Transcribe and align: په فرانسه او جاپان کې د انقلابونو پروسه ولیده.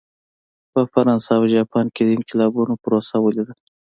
په 0.71 0.81
فرانسه 0.91 1.31
او 1.37 1.43
جاپان 1.53 1.85
کې 1.95 2.01
د 2.05 2.09
انقلابونو 2.17 2.73
پروسه 2.83 3.15
ولیده. 3.21 3.53